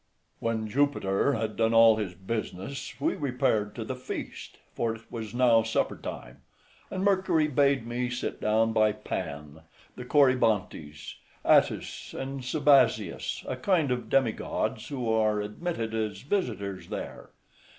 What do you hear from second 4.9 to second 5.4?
it was